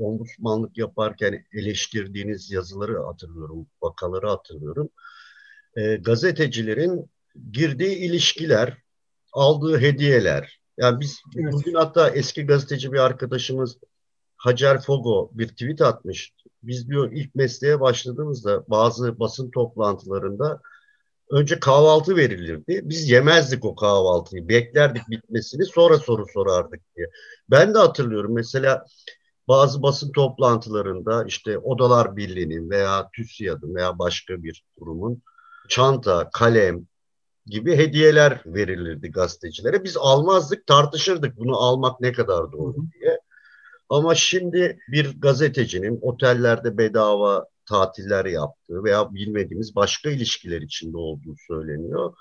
ombudsmanlık 0.00 0.78
yaparken 0.78 1.44
eleştirdiğiniz 1.52 2.50
yazıları 2.50 3.02
hatırlıyorum, 3.02 3.66
vakaları 3.82 4.28
hatırlıyorum. 4.28 4.88
E, 5.76 5.96
gazetecilerin 5.96 7.10
girdiği 7.52 7.96
ilişkiler, 7.96 8.78
aldığı 9.32 9.78
hediyeler. 9.78 10.60
Yani 10.78 11.00
biz 11.00 11.20
evet. 11.36 11.52
bugün 11.52 11.74
hatta 11.74 12.10
eski 12.10 12.46
gazeteci 12.46 12.92
bir 12.92 12.98
arkadaşımız 12.98 13.78
Hacer 14.36 14.82
Fogo 14.82 15.30
bir 15.32 15.48
tweet 15.48 15.80
atmış. 15.80 16.32
Biz 16.62 16.88
diyor 16.88 17.12
ilk 17.12 17.34
mesleğe 17.34 17.80
başladığımızda 17.80 18.64
bazı 18.68 19.18
basın 19.18 19.50
toplantılarında 19.50 20.60
önce 21.30 21.60
kahvaltı 21.60 22.16
verilirdi. 22.16 22.80
Biz 22.84 23.10
yemezdik 23.10 23.64
o 23.64 23.74
kahvaltıyı. 23.74 24.48
Beklerdik 24.48 25.02
bitmesini 25.10 25.64
sonra 25.64 25.98
soru 25.98 26.26
sorardık 26.34 26.80
diye. 26.96 27.06
Ben 27.50 27.74
de 27.74 27.78
hatırlıyorum 27.78 28.34
mesela 28.34 28.84
bazı 29.48 29.82
basın 29.82 30.12
toplantılarında 30.12 31.24
işte 31.24 31.58
Odalar 31.58 32.16
Birliği'nin 32.16 32.70
veya 32.70 33.10
TÜSİAD'ın 33.16 33.74
veya 33.74 33.98
başka 33.98 34.42
bir 34.42 34.64
kurumun 34.78 35.22
çanta, 35.68 36.30
kalem 36.32 36.86
gibi 37.46 37.76
hediyeler 37.76 38.42
verilirdi 38.46 39.10
gazetecilere. 39.10 39.84
Biz 39.84 39.96
almazdık, 39.96 40.66
tartışırdık 40.66 41.36
bunu 41.36 41.56
almak 41.56 42.00
ne 42.00 42.12
kadar 42.12 42.52
doğru 42.52 42.76
diye. 42.92 43.20
Ama 43.88 44.14
şimdi 44.14 44.78
bir 44.88 45.20
gazetecinin 45.20 45.98
otellerde 46.02 46.78
bedava 46.78 47.46
tatiller 47.68 48.24
yaptığı 48.24 48.84
veya 48.84 49.14
bilmediğimiz 49.14 49.76
başka 49.76 50.10
ilişkiler 50.10 50.62
içinde 50.62 50.96
olduğu 50.96 51.34
söyleniyor. 51.48 52.14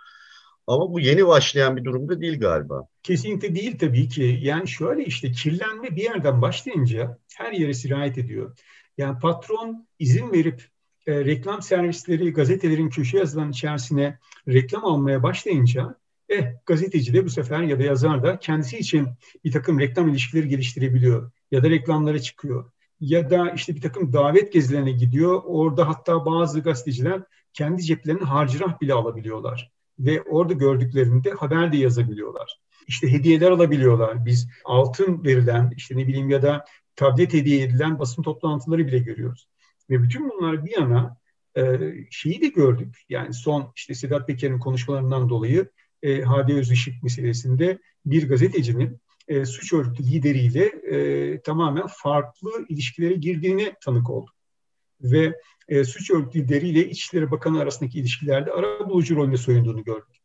Ama 0.68 0.94
bu 0.94 1.00
yeni 1.00 1.28
başlayan 1.28 1.78
bir 1.78 1.84
durumda 1.84 2.22
değil 2.22 2.40
galiba. 2.40 2.88
Kesinlikle 3.04 3.56
değil 3.56 3.78
tabii 3.80 4.10
ki. 4.10 4.40
Yani 4.42 4.68
şöyle 4.68 5.06
işte 5.06 5.32
kirlenme 5.32 5.96
bir 5.96 6.04
yerden 6.04 6.42
başlayınca 6.42 7.18
her 7.36 7.52
yere 7.52 7.74
sirayet 7.74 8.18
ediyor. 8.18 8.58
Yani 8.98 9.20
patron 9.20 9.88
izin 10.00 10.32
verip 10.32 10.66
e, 11.08 11.26
reklam 11.26 11.62
servisleri 11.62 12.34
gazetelerin 12.34 12.90
köşe 12.90 13.18
yazılan 13.18 13.52
içerisine 13.52 14.20
reklam 14.48 14.86
almaya 14.86 15.24
başlayınca 15.24 15.96
eh 16.30 16.46
gazeteci 16.66 17.14
de 17.14 17.26
bu 17.26 17.30
sefer 17.30 17.62
ya 17.62 17.80
da 17.80 17.84
yazar 17.84 18.24
da 18.24 18.40
kendisi 18.40 18.78
için 18.78 19.08
bir 19.44 19.52
takım 19.52 19.80
reklam 19.80 20.10
ilişkileri 20.10 20.48
geliştirebiliyor 20.48 21.32
ya 21.52 21.64
da 21.64 21.70
reklamlara 21.70 22.20
çıkıyor 22.20 22.72
ya 23.00 23.30
da 23.30 23.52
işte 23.52 23.76
bir 23.76 23.82
takım 23.82 24.14
davet 24.14 24.54
gezilerine 24.54 24.92
gidiyor. 24.92 25.42
Orada 25.46 25.88
hatta 25.88 26.26
bazı 26.26 26.60
gazeteciler 26.60 27.22
kendi 27.54 27.84
ceplerini 27.84 28.24
harcırah 28.24 28.82
bile 28.82 28.94
alabiliyorlar. 28.94 29.72
Ve 30.00 30.22
orada 30.22 30.54
gördüklerinde 30.54 31.32
haber 31.32 31.72
de 31.72 31.78
yazabiliyorlar. 31.78 32.60
İşte 32.88 33.12
hediyeler 33.12 33.52
alabiliyorlar. 33.52 34.26
Biz 34.26 34.50
altın 34.66 35.24
verilen 35.24 35.74
işte 35.78 35.98
ne 35.98 36.08
bileyim 36.08 36.30
ya 36.30 36.42
da 36.42 36.66
tablet 36.96 37.34
hediye 37.34 37.64
edilen 37.64 38.00
basın 38.00 38.24
toplantıları 38.24 38.88
bile 38.88 39.00
görüyoruz. 39.00 39.48
Ve 39.90 40.04
bütün 40.04 40.30
bunlar 40.30 40.66
bir 40.66 40.78
yana 40.78 41.18
e, 41.58 41.80
şeyi 42.12 42.42
de 42.42 42.48
gördük. 42.48 42.98
Yani 43.10 43.34
son 43.34 43.72
işte 43.76 43.94
Sedat 43.94 44.28
Peker'in 44.28 44.60
konuşmalarından 44.60 45.30
dolayı 45.30 45.70
e, 46.04 46.22
Hadi 46.22 46.54
Özışık 46.54 47.04
meselesinde 47.04 47.80
bir 48.06 48.30
gazetecinin 48.30 49.02
e, 49.28 49.46
suç 49.46 49.74
örgütü 49.74 50.04
lideriyle 50.04 50.66
e, 50.66 51.42
tamamen 51.42 51.88
farklı 51.88 52.52
ilişkilere 52.70 53.14
girdiğini 53.14 53.74
tanık 53.82 54.10
olduk. 54.10 54.36
Ve 55.02 55.40
e, 55.68 55.84
suç 55.84 56.12
örgütü 56.12 56.40
lideriyle 56.40 56.90
İçişleri 56.90 57.32
Bakanı 57.32 57.62
arasındaki 57.62 58.00
ilişkilerde 58.00 58.52
ara 58.52 58.90
bulucu 58.90 59.16
rolüne 59.16 59.38
soyunduğunu 59.38 59.84
gördük. 59.84 60.18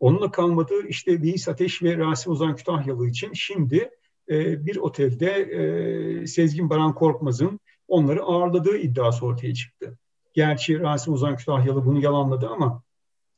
Onunla 0.00 0.30
kalmadı 0.30 0.74
işte 0.88 1.22
Veys 1.22 1.48
Ateş 1.48 1.82
ve 1.82 1.96
Rasim 1.98 2.32
Ozan 2.32 2.56
Kütahyalı 2.56 3.08
için 3.08 3.32
şimdi 3.32 3.90
e, 4.30 4.66
bir 4.66 4.76
otelde 4.76 5.30
e, 5.30 6.26
Sezgin 6.26 6.70
Baran 6.70 6.94
Korkmaz'ın 6.94 7.60
onları 7.88 8.22
ağırladığı 8.22 8.76
iddiası 8.76 9.26
ortaya 9.26 9.54
çıktı. 9.54 9.98
Gerçi 10.34 10.80
Rasim 10.80 11.12
Ozan 11.12 11.36
Kütahyalı 11.36 11.84
bunu 11.86 12.00
yalanladı 12.00 12.48
ama 12.48 12.82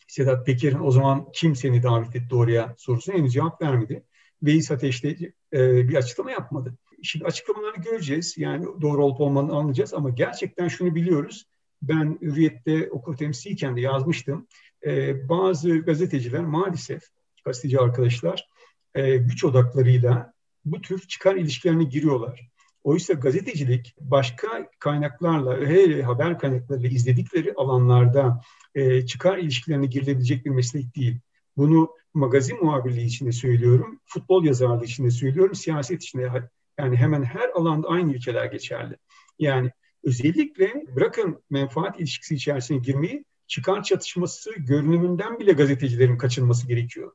Sedat 0.08 0.46
Peker'in 0.46 0.80
o 0.80 0.90
zaman 0.90 1.26
kim 1.32 1.56
seni 1.56 1.82
davet 1.82 2.16
etti 2.16 2.34
oraya 2.34 2.74
sorusuna 2.78 3.14
henüz 3.14 3.32
cevap 3.32 3.62
vermedi. 3.62 4.04
Veys 4.42 4.70
Ateş'te 4.70 5.08
e, 5.52 5.88
bir 5.88 5.94
açıklama 5.94 6.30
yapmadı. 6.30 6.74
Şimdi 7.02 7.24
açıklamalarını 7.24 7.82
göreceğiz. 7.82 8.38
Yani 8.38 8.66
doğru 8.80 9.04
olup 9.04 9.20
olmadığını 9.20 9.56
anlayacağız 9.56 9.94
ama 9.94 10.10
gerçekten 10.10 10.68
şunu 10.68 10.94
biliyoruz. 10.94 11.46
Ben 11.82 12.18
Hürriyet'te 12.22 12.90
okul 12.90 13.16
temsilciyken 13.16 13.76
de 13.76 13.80
yazmıştım. 13.80 14.46
E, 14.86 15.28
bazı 15.28 15.78
gazeteciler 15.78 16.44
maalesef, 16.44 17.02
gazeteci 17.44 17.80
arkadaşlar, 17.80 18.48
e, 18.94 19.16
güç 19.16 19.44
odaklarıyla 19.44 20.32
bu 20.64 20.80
tür 20.80 21.00
çıkar 21.00 21.36
ilişkilerine 21.36 21.84
giriyorlar. 21.84 22.48
Oysa 22.84 23.14
gazetecilik 23.14 23.94
başka 24.00 24.70
kaynaklarla, 24.78 25.56
hele 25.66 26.02
haber 26.02 26.38
kaynaklarıyla 26.38 26.90
izledikleri 26.90 27.54
alanlarda 27.56 28.40
e, 28.74 29.06
çıkar 29.06 29.38
ilişkilerine 29.38 29.86
girilebilecek 29.86 30.44
bir 30.44 30.50
meslek 30.50 30.96
değil. 30.96 31.18
Bunu 31.58 31.90
magazin 32.14 32.64
muhabirliği 32.64 33.06
içinde 33.06 33.32
söylüyorum, 33.32 34.00
futbol 34.04 34.44
yazarlığı 34.44 34.84
içinde 34.84 35.10
söylüyorum, 35.10 35.54
siyaset 35.54 36.02
içinde 36.02 36.50
yani 36.78 36.96
hemen 36.96 37.22
her 37.22 37.48
alanda 37.48 37.88
aynı 37.88 38.14
ilkeler 38.14 38.44
geçerli. 38.44 38.96
Yani 39.38 39.70
özellikle 40.04 40.84
bırakın 40.96 41.42
menfaat 41.50 42.00
ilişkisi 42.00 42.34
içerisine 42.34 42.78
girmeyi, 42.78 43.24
çıkar 43.46 43.82
çatışması 43.82 44.50
görünümünden 44.58 45.38
bile 45.38 45.52
gazetecilerin 45.52 46.18
kaçınması 46.18 46.68
gerekiyor. 46.68 47.12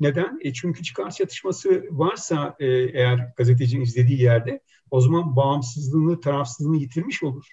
Neden? 0.00 0.38
E 0.42 0.52
çünkü 0.52 0.82
çıkar 0.82 1.10
çatışması 1.10 1.84
varsa 1.90 2.56
e, 2.58 2.66
eğer 2.68 3.32
gazetecinin 3.36 3.84
izlediği 3.84 4.22
yerde 4.22 4.60
o 4.90 5.00
zaman 5.00 5.36
bağımsızlığını, 5.36 6.20
tarafsızlığını 6.20 6.76
yitirmiş 6.76 7.22
olur. 7.22 7.46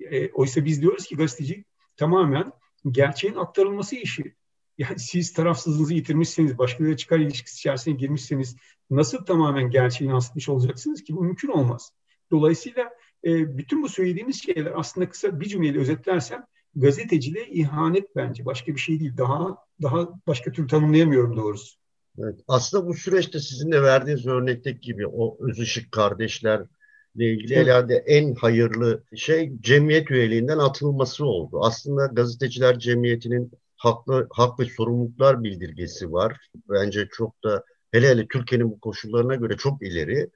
E, 0.00 0.30
oysa 0.30 0.64
biz 0.64 0.82
diyoruz 0.82 1.06
ki 1.06 1.16
gazeteci 1.16 1.64
tamamen 1.96 2.52
gerçeğin 2.90 3.34
aktarılması 3.34 3.96
işi 3.96 4.34
yani 4.78 4.98
siz 4.98 5.32
tarafsızlığınızı 5.32 5.94
yitirmişseniz, 5.94 6.58
başkalarıyla 6.58 6.96
çıkar 6.96 7.18
ilişkisi 7.18 7.56
içerisine 7.56 7.94
girmişseniz 7.94 8.56
nasıl 8.90 9.24
tamamen 9.24 9.70
gerçeği 9.70 10.10
yansıtmış 10.10 10.48
olacaksınız 10.48 11.02
ki? 11.02 11.16
Bu 11.16 11.22
mümkün 11.22 11.48
olmaz. 11.48 11.92
Dolayısıyla 12.30 12.90
e, 13.24 13.58
bütün 13.58 13.82
bu 13.82 13.88
söylediğimiz 13.88 14.42
şeyler 14.42 14.72
aslında 14.74 15.08
kısa 15.08 15.40
bir 15.40 15.46
cümleyle 15.46 15.78
özetlersem 15.78 16.46
gazeteciliğe 16.74 17.46
ihanet 17.46 18.16
bence. 18.16 18.44
Başka 18.44 18.74
bir 18.74 18.80
şey 18.80 19.00
değil. 19.00 19.16
Daha 19.16 19.56
daha 19.82 20.08
başka 20.26 20.52
türlü 20.52 20.66
tanımlayamıyorum 20.66 21.36
doğrusu. 21.36 21.76
Evet. 22.18 22.40
Aslında 22.48 22.86
bu 22.86 22.94
süreçte 22.94 23.38
sizin 23.38 23.72
de 23.72 23.82
verdiğiniz 23.82 24.26
örnekteki 24.26 24.80
gibi 24.80 25.06
o 25.06 25.38
Özışık 25.40 25.92
kardeşler 25.92 26.62
ile 27.14 27.32
ilgili 27.32 27.54
evet. 27.54 27.66
herhalde 27.66 27.94
en 27.94 28.34
hayırlı 28.34 29.04
şey 29.16 29.52
cemiyet 29.60 30.10
üyeliğinden 30.10 30.58
atılması 30.58 31.26
oldu. 31.26 31.60
Aslında 31.62 32.06
gazeteciler 32.06 32.78
cemiyetinin 32.78 33.52
haklı, 33.84 34.28
hak 34.30 34.60
ve 34.60 34.64
sorumluluklar 34.64 35.44
bildirgesi 35.44 36.12
var. 36.12 36.48
Bence 36.70 37.08
çok 37.12 37.44
da 37.44 37.64
hele 37.92 38.08
hele 38.08 38.28
Türkiye'nin 38.28 38.70
bu 38.70 38.80
koşullarına 38.80 39.34
göre 39.34 39.56
çok 39.56 39.82
ileri. 39.82 40.30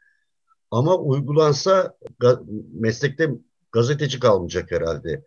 Ama 0.70 0.96
uygulansa 0.96 1.96
ga, 2.18 2.40
meslekte 2.72 3.30
gazeteci 3.72 4.20
kalmayacak 4.20 4.70
herhalde. 4.70 5.24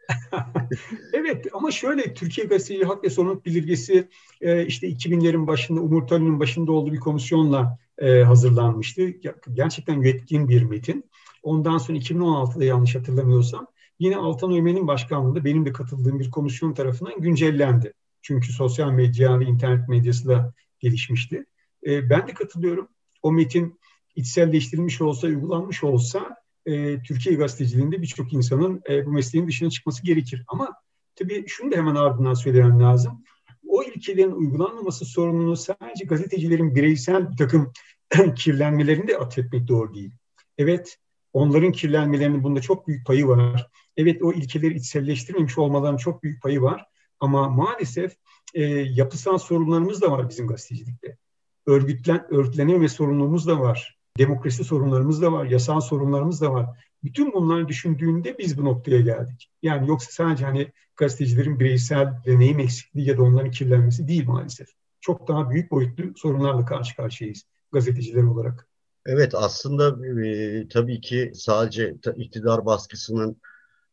evet 1.14 1.46
ama 1.54 1.72
şöyle 1.72 2.14
Türkiye 2.14 2.48
Gazeteci 2.48 2.86
Hak 2.86 3.04
ve 3.04 3.10
Sorumluluk 3.10 3.46
Bildirgesi 3.46 4.08
e, 4.42 4.66
işte 4.66 4.90
2000'lerin 4.90 5.48
başında 5.48 5.82
Umur 5.82 6.08
Talin'in 6.08 6.40
başında 6.40 6.72
olduğu 6.72 6.94
bir 6.94 7.00
komisyonla 7.00 7.78
e, 7.98 8.24
hazırlanmıştı. 8.24 9.08
Gerçekten 9.54 10.02
yetkin 10.02 10.50
bir 10.50 10.64
metin. 10.64 11.12
Ondan 11.44 11.78
sonra 11.78 11.98
2016'da 11.98 12.64
yanlış 12.64 12.96
hatırlamıyorsam 12.96 13.68
yine 14.00 14.18
Altan 14.18 14.52
Öymen'in 14.52 14.88
başkanlığında 14.88 15.46
benim 15.46 15.66
de 15.66 15.72
katıldığım 15.72 16.20
bir 16.20 16.32
komisyon 16.32 16.74
tarafından 16.74 17.22
güncellendi. 17.22 17.94
Çünkü 18.22 18.54
sosyal 18.54 18.92
medya 18.92 19.40
ve 19.40 19.46
internet 19.46 19.90
medyası 19.90 20.28
da 20.28 20.54
gelişmişti. 20.80 21.46
E, 21.86 22.10
ben 22.10 22.28
de 22.28 22.34
katılıyorum. 22.34 22.88
O 23.24 23.32
metin 23.32 23.80
içselleştirilmiş 24.16 25.02
olsa, 25.02 25.28
uygulanmış 25.28 25.84
olsa 25.84 26.36
e, 26.66 27.02
Türkiye 27.04 27.36
gazeteciliğinde 27.36 28.02
birçok 28.02 28.34
insanın 28.34 28.82
e, 28.90 29.06
bu 29.06 29.12
mesleğin 29.12 29.48
dışına 29.48 29.70
çıkması 29.70 30.04
gerekir. 30.04 30.44
Ama 30.48 30.74
tabii 31.16 31.44
şunu 31.48 31.72
da 31.72 31.76
hemen 31.76 31.96
ardından 31.96 32.34
söylemem 32.34 32.80
lazım. 32.80 33.24
O 33.68 33.84
ilkelerin 33.84 34.32
uygulanmaması 34.32 35.06
sorununu 35.06 35.56
sadece 35.56 36.06
gazetecilerin 36.06 36.76
bireysel 36.76 37.32
bir 37.32 37.38
takım 37.38 37.74
kirlenmelerini 38.36 39.08
de 39.08 39.18
atfetmek 39.18 39.68
doğru 39.68 39.94
değil. 39.94 40.12
Evet, 40.58 40.98
onların 41.34 41.72
kirlenmelerinin 41.72 42.44
bunda 42.44 42.62
çok 42.62 42.88
büyük 42.88 43.08
payı 43.08 43.28
var. 43.28 43.68
Evet, 43.98 44.24
o 44.24 44.34
ilkeleri 44.34 44.74
içselleştirmemiş 44.74 45.58
olmalarının 45.58 45.98
çok 45.98 46.24
büyük 46.24 46.42
payı 46.42 46.62
var. 46.62 46.86
Ama 47.22 47.50
maalesef 47.50 48.16
e, 48.54 48.64
yapısal 48.72 49.38
sorunlarımız 49.38 50.02
da 50.02 50.12
var 50.12 50.30
bizim 50.30 50.48
gazetecilikte. 50.48 51.18
Örgütlen, 51.66 52.34
örgütlenememe 52.34 52.90
sorunumuz 52.90 53.48
da 53.48 53.60
var. 53.60 53.98
Demokrasi 54.18 54.64
sorunlarımız 54.64 55.22
da 55.22 55.32
var, 55.32 55.46
yasal 55.46 55.82
sorunlarımız 55.82 56.42
da 56.42 56.54
var. 56.54 56.70
Bütün 57.04 57.34
bunları 57.34 57.68
düşündüğünde 57.68 58.38
biz 58.38 58.58
bu 58.58 58.66
noktaya 58.66 59.02
geldik. 59.02 59.52
Yani 59.62 59.90
yoksa 59.90 60.12
sadece 60.12 60.46
hani 60.46 60.72
gazetecilerin 60.96 61.60
bireysel 61.60 62.14
deneyim 62.26 62.60
eksikliği 62.60 63.08
ya 63.08 63.18
da 63.18 63.24
onların 63.24 63.52
kirlenmesi 63.52 64.08
değil 64.08 64.28
maalesef. 64.28 64.68
Çok 65.02 65.28
daha 65.28 65.50
büyük 65.50 65.72
boyutlu 65.72 66.04
sorunlarla 66.16 66.66
karşı 66.66 66.96
karşıyayız 66.96 67.44
gazeteciler 67.72 68.24
olarak. 68.24 68.68
Evet 69.06 69.36
aslında 69.36 70.08
e, 70.26 70.68
tabii 70.68 71.02
ki 71.02 71.32
sadece 71.36 71.96
iktidar 72.16 72.66
baskısının 72.66 73.42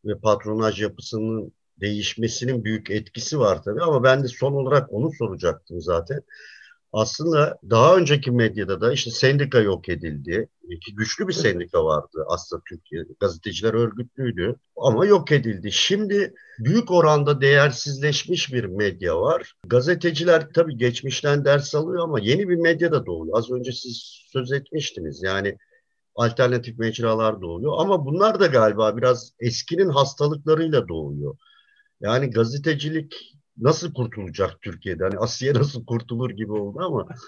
ve 0.04 0.18
patronaj 0.18 0.82
yapısının 0.82 1.52
değişmesinin 1.80 2.64
büyük 2.64 2.90
etkisi 2.90 3.38
var 3.38 3.62
tabii 3.62 3.82
ama 3.82 4.02
ben 4.02 4.25
de 4.25 4.28
son 4.28 4.52
olarak 4.52 4.92
onu 4.92 5.11
soracaktım 5.18 5.80
zaten 5.80 6.23
aslında 6.92 7.58
daha 7.70 7.97
önceki 7.97 8.30
medyada 8.30 8.80
da 8.80 8.92
işte 8.92 9.11
sendika 9.11 9.61
yok 9.61 9.88
edildi. 9.88 10.49
Ki 10.87 10.94
güçlü 10.94 11.28
bir 11.28 11.32
sendika 11.32 11.85
vardı 11.85 12.25
aslında 12.28 12.62
Türkiye. 12.68 13.04
Gazeteciler 13.20 13.75
örgütlüydü 13.75 14.56
ama 14.76 15.06
yok 15.06 15.32
edildi. 15.32 15.73
Şimdi 15.73 16.35
büyük 16.58 16.90
oranda 16.90 17.40
değersizleşmiş 17.40 18.52
bir 18.52 18.64
medya 18.64 19.20
var. 19.20 19.54
Gazeteciler 19.66 20.49
tabii 20.54 20.76
geçmişten 20.76 21.44
ders 21.44 21.75
alıyor 21.75 22.02
ama 22.02 22.20
yeni 22.20 22.49
bir 22.49 22.56
medya 22.56 22.92
da 22.92 23.06
doğuyor. 23.06 23.38
Az 23.38 23.50
önce 23.50 23.73
siz 23.73 24.23
söz 24.32 24.52
etmiştiniz. 24.52 25.23
Yani 25.23 25.56
alternatif 26.14 26.78
mecralar 26.78 27.40
doğuyor 27.42 27.73
ama 27.78 28.06
bunlar 28.06 28.40
da 28.40 28.47
galiba 28.47 28.97
biraz 28.97 29.32
eskinin 29.40 29.88
hastalıklarıyla 29.88 30.88
doğuyor. 30.88 31.37
Yani 32.00 32.31
gazetecilik 32.31 33.38
nasıl 33.57 33.95
kurtulacak 33.95 34.62
Türkiye'de? 34.62 35.05
Hani 35.05 35.19
Asya 35.19 35.55
nasıl 35.55 35.87
kurtulur 35.87 36.31
gibi 36.31 36.52
oldu 36.52 36.78
ama. 36.81 37.09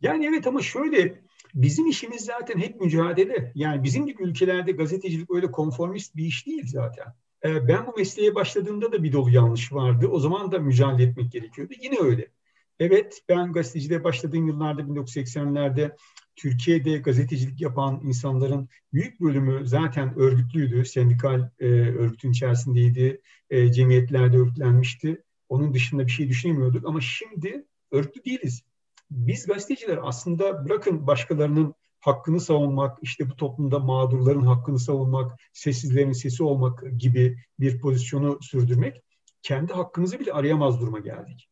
Yani 0.00 0.26
evet 0.26 0.46
ama 0.46 0.62
şöyle 0.62 1.22
bizim 1.54 1.86
işimiz 1.86 2.24
zaten 2.24 2.58
hep 2.58 2.80
mücadele. 2.80 3.52
Yani 3.54 3.82
bizim 3.82 4.06
gibi 4.06 4.22
ülkelerde 4.22 4.72
gazetecilik 4.72 5.30
öyle 5.30 5.50
konformist 5.50 6.16
bir 6.16 6.24
iş 6.24 6.46
değil 6.46 6.66
zaten. 6.66 7.06
Ee, 7.44 7.68
ben 7.68 7.86
bu 7.86 7.94
mesleğe 7.96 8.34
başladığımda 8.34 8.92
da 8.92 9.02
bir 9.02 9.12
dolu 9.12 9.30
yanlış 9.30 9.72
vardı. 9.72 10.08
O 10.08 10.18
zaman 10.18 10.52
da 10.52 10.58
mücadele 10.58 11.08
etmek 11.08 11.32
gerekiyordu. 11.32 11.72
Yine 11.82 11.98
öyle. 12.00 12.28
Evet 12.78 13.20
ben 13.28 13.52
gazeteciliğe 13.52 14.04
başladığım 14.04 14.46
yıllarda 14.46 14.82
1980'lerde 14.82 15.96
Türkiye'de 16.36 16.98
gazetecilik 16.98 17.60
yapan 17.60 18.00
insanların 18.04 18.68
büyük 18.92 19.20
bölümü 19.20 19.66
zaten 19.66 20.18
örgütlüydü. 20.18 20.84
Sendikal 20.84 21.50
e, 21.60 21.66
örgütün 21.68 22.30
içerisindeydi. 22.30 23.20
E, 23.50 23.72
cemiyetlerde 23.72 24.36
örgütlenmişti. 24.36 25.22
Onun 25.48 25.74
dışında 25.74 26.06
bir 26.06 26.10
şey 26.10 26.28
düşünemiyorduk 26.28 26.86
ama 26.86 27.00
şimdi 27.00 27.66
örgütlü 27.92 28.24
değiliz. 28.24 28.62
Biz 29.10 29.46
gazeteciler 29.46 29.98
aslında 30.02 30.64
bırakın 30.64 31.06
başkalarının 31.06 31.74
hakkını 32.00 32.40
savunmak, 32.40 32.98
işte 33.02 33.30
bu 33.30 33.36
toplumda 33.36 33.78
mağdurların 33.78 34.46
hakkını 34.46 34.78
savunmak, 34.78 35.40
sessizlerin 35.52 36.12
sesi 36.12 36.42
olmak 36.42 36.84
gibi 36.98 37.38
bir 37.60 37.80
pozisyonu 37.80 38.38
sürdürmek, 38.42 39.02
kendi 39.42 39.72
hakkımızı 39.72 40.20
bile 40.20 40.32
arayamaz 40.32 40.80
duruma 40.80 40.98
geldik. 40.98 41.48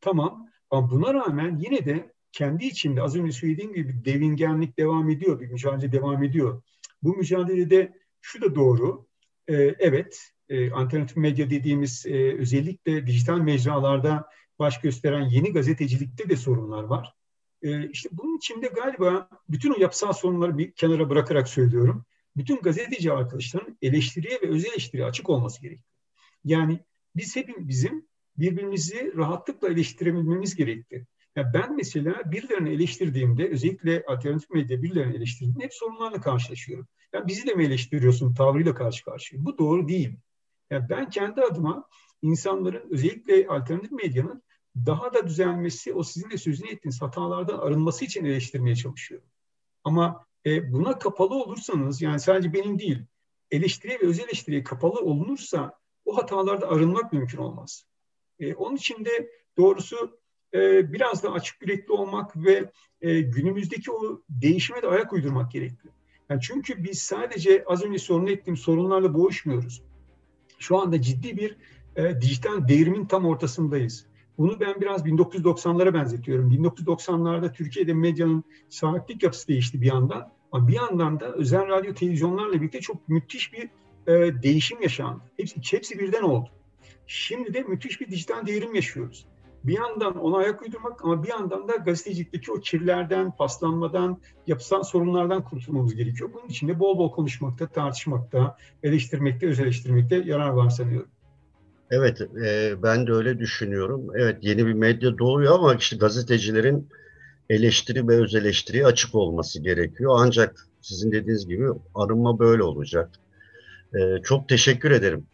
Tamam 0.00 0.51
ama 0.72 0.90
buna 0.90 1.14
rağmen 1.14 1.58
yine 1.58 1.86
de 1.86 2.12
kendi 2.32 2.64
içinde 2.64 3.02
az 3.02 3.16
önce 3.16 3.32
söylediğim 3.32 3.74
gibi 3.74 4.04
devingenlik 4.04 4.78
devam 4.78 5.10
ediyor, 5.10 5.40
bir 5.40 5.48
mücadele 5.48 5.92
devam 5.92 6.22
ediyor. 6.22 6.62
Bu 7.02 7.16
mücadelede 7.16 7.92
şu 8.20 8.42
da 8.42 8.54
doğru, 8.54 9.06
e, 9.48 9.54
evet 9.78 10.32
e, 10.48 10.70
alternatif 10.70 11.16
medya 11.16 11.50
dediğimiz 11.50 12.06
e, 12.06 12.38
özellikle 12.38 13.06
dijital 13.06 13.38
mecralarda 13.38 14.28
baş 14.58 14.80
gösteren 14.80 15.28
yeni 15.28 15.52
gazetecilikte 15.52 16.28
de 16.28 16.36
sorunlar 16.36 16.82
var. 16.82 17.14
E, 17.62 17.88
işte 17.88 18.08
bunun 18.12 18.36
içinde 18.36 18.66
galiba 18.66 19.28
bütün 19.48 19.74
o 19.74 19.80
yapısal 19.80 20.12
sorunları 20.12 20.58
bir 20.58 20.72
kenara 20.72 21.10
bırakarak 21.10 21.48
söylüyorum. 21.48 22.04
Bütün 22.36 22.56
gazeteci 22.56 23.12
arkadaşların 23.12 23.78
eleştiriye 23.82 24.40
ve 24.42 24.48
öz 24.48 24.64
eleştiriye 24.64 25.06
açık 25.06 25.30
olması 25.30 25.62
gerekiyor. 25.62 25.88
Yani 26.44 26.80
biz 27.16 27.36
hepimiz 27.36 27.68
bizim 27.68 28.06
birbirimizi 28.36 29.12
rahatlıkla 29.16 29.68
eleştirebilmemiz 29.68 30.54
gerekli. 30.54 31.06
Yani 31.36 31.46
ben 31.54 31.76
mesela 31.76 32.32
birilerini 32.32 32.70
eleştirdiğimde, 32.70 33.48
özellikle 33.48 34.04
alternatif 34.08 34.50
medya 34.50 34.82
birilerini 34.82 35.16
eleştirdiğimde 35.16 35.64
hep 35.64 35.74
sorunlarla 35.74 36.20
karşılaşıyorum. 36.20 36.86
Yani 37.12 37.26
bizi 37.26 37.46
de 37.46 37.54
mi 37.54 37.64
eleştiriyorsun 37.64 38.34
tavrıyla 38.34 38.74
karşı 38.74 39.04
karşıya? 39.04 39.44
Bu 39.44 39.58
doğru 39.58 39.88
değil. 39.88 40.16
Yani 40.70 40.88
ben 40.88 41.10
kendi 41.10 41.40
adıma 41.40 41.88
insanların 42.22 42.82
özellikle 42.90 43.46
alternatif 43.48 43.92
medyanın 43.92 44.42
daha 44.76 45.14
da 45.14 45.26
düzelmesi, 45.26 45.94
o 45.94 46.02
sizin 46.02 46.30
de 46.30 46.38
sözünü 46.38 46.68
ettiğiniz 46.68 47.02
hatalardan 47.02 47.58
arınması 47.58 48.04
için 48.04 48.24
eleştirmeye 48.24 48.76
çalışıyorum. 48.76 49.28
Ama 49.84 50.26
e, 50.46 50.72
buna 50.72 50.98
kapalı 50.98 51.34
olursanız, 51.34 52.02
yani 52.02 52.20
sadece 52.20 52.52
benim 52.52 52.78
değil, 52.78 52.98
eleştiriye 53.50 54.00
ve 54.00 54.06
öz 54.06 54.20
eleştiriye 54.20 54.64
kapalı 54.64 55.00
olunursa 55.00 55.78
o 56.04 56.16
hatalarda 56.16 56.68
arınmak 56.68 57.12
mümkün 57.12 57.38
olmaz. 57.38 57.86
E, 58.40 58.54
onun 58.54 58.76
için 58.76 59.04
de 59.04 59.30
doğrusu 59.56 60.18
e, 60.54 60.92
biraz 60.92 61.22
da 61.22 61.32
açık 61.32 61.62
yürekli 61.62 61.92
olmak 61.92 62.36
ve 62.36 62.70
e, 63.00 63.20
günümüzdeki 63.20 63.92
o 63.92 64.22
değişime 64.28 64.82
de 64.82 64.86
ayak 64.86 65.12
uydurmak 65.12 65.52
gerekli. 65.52 65.90
Yani 66.30 66.40
çünkü 66.40 66.84
biz 66.84 66.98
sadece 66.98 67.64
az 67.66 67.84
önce 67.84 67.98
sorun 67.98 68.26
ettiğim 68.26 68.56
sorunlarla 68.56 69.14
boğuşmuyoruz. 69.14 69.82
Şu 70.58 70.78
anda 70.78 71.02
ciddi 71.02 71.36
bir 71.36 71.56
e, 71.96 72.20
dijital 72.20 72.68
devrimin 72.68 73.06
tam 73.06 73.26
ortasındayız. 73.26 74.06
Bunu 74.38 74.60
ben 74.60 74.80
biraz 74.80 75.06
1990'lara 75.06 75.94
benzetiyorum. 75.94 76.52
1990'larda 76.52 77.52
Türkiye'de 77.52 77.94
medyanın 77.94 78.44
sahiplik 78.68 79.22
yapısı 79.22 79.48
değişti 79.48 79.80
bir 79.80 79.86
yandan. 79.86 80.32
Ama 80.52 80.68
bir 80.68 80.72
yandan 80.72 81.20
da 81.20 81.32
özel 81.32 81.68
radyo 81.68 81.94
televizyonlarla 81.94 82.52
birlikte 82.52 82.80
çok 82.80 83.08
müthiş 83.08 83.52
bir 83.52 83.70
e, 84.06 84.42
değişim 84.42 84.82
yaşandı. 84.82 85.22
Hepsi, 85.36 85.76
hepsi 85.76 85.98
birden 85.98 86.22
oldu. 86.22 86.48
Şimdi 87.06 87.54
de 87.54 87.62
müthiş 87.62 88.00
bir 88.00 88.10
dijital 88.10 88.46
devrim 88.46 88.74
yaşıyoruz 88.74 89.26
bir 89.64 89.76
yandan 89.76 90.18
ona 90.18 90.36
ayak 90.36 90.62
uydurmak 90.62 91.04
ama 91.04 91.22
bir 91.22 91.28
yandan 91.28 91.68
da 91.68 91.76
gazetecilikteki 91.76 92.52
o 92.52 92.60
kirlerden, 92.60 93.36
paslanmadan, 93.36 94.20
yapısal 94.46 94.82
sorunlardan 94.82 95.44
kurtulmamız 95.44 95.94
gerekiyor. 95.94 96.30
Bunun 96.34 96.48
için 96.48 96.68
de 96.68 96.78
bol 96.78 96.98
bol 96.98 97.12
konuşmakta, 97.12 97.66
tartışmakta, 97.66 98.56
eleştirmekte, 98.82 99.46
öz 99.46 99.60
eleştirmekte 99.60 100.16
yarar 100.16 100.48
var 100.48 100.70
sanıyorum. 100.70 101.08
Evet, 101.90 102.20
e, 102.20 102.74
ben 102.82 103.06
de 103.06 103.12
öyle 103.12 103.38
düşünüyorum. 103.38 104.06
Evet, 104.14 104.38
yeni 104.40 104.66
bir 104.66 104.72
medya 104.72 105.18
doğuyor 105.18 105.54
ama 105.54 105.74
işte 105.74 105.96
gazetecilerin 105.96 106.88
eleştiri 107.50 108.08
ve 108.08 108.14
öz 108.16 108.34
eleştiriye 108.34 108.86
açık 108.86 109.14
olması 109.14 109.62
gerekiyor. 109.62 110.12
Ancak 110.18 110.66
sizin 110.80 111.12
dediğiniz 111.12 111.46
gibi 111.46 111.68
arınma 111.94 112.38
böyle 112.38 112.62
olacak. 112.62 113.10
E, 113.94 114.22
çok 114.22 114.48
teşekkür 114.48 114.90
ederim. 114.90 115.26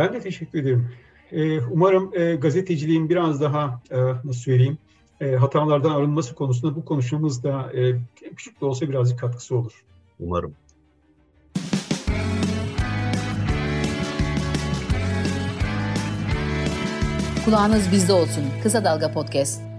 Ben 0.00 0.12
de 0.12 0.20
teşekkür 0.20 0.58
ederim. 0.58 0.88
Ee, 1.32 1.60
umarım 1.60 2.10
e, 2.14 2.34
gazeteciliğin 2.34 3.08
biraz 3.08 3.40
daha 3.40 3.82
e, 3.90 3.96
nasıl 4.00 4.40
söyleyeyim 4.40 4.78
e, 5.20 5.32
hatalardan 5.32 5.90
arınması 5.90 6.34
konusunda 6.34 6.76
bu 6.76 6.84
konuşmamız 6.84 7.44
da 7.44 7.72
küçük 8.36 8.60
de 8.60 8.64
olsa 8.64 8.88
birazcık 8.88 9.18
katkısı 9.18 9.56
olur. 9.56 9.84
Umarım. 10.20 10.54
Kulağınız 17.44 17.92
bizde 17.92 18.12
olsun. 18.12 18.44
Kısa 18.62 18.84
Dalga 18.84 19.12
Podcast. 19.12 19.69